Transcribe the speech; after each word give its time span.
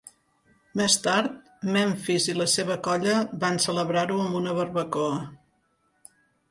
Més 0.79 0.95
tard, 1.07 1.35
Memphis 1.75 2.25
i 2.33 2.37
la 2.39 2.49
seva 2.55 2.79
colla 2.89 3.15
van 3.45 3.63
celebrar-ho 3.69 4.19
amb 4.27 4.43
una 4.43 4.59
barbacoa. 4.63 5.25